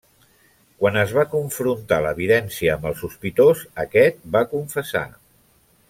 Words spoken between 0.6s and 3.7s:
Quan es va confrontar l'evidència amb el sospitós,